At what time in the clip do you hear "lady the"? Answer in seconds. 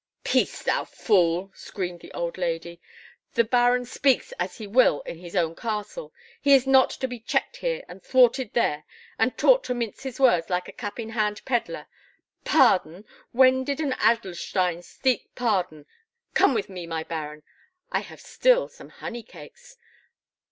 2.35-3.43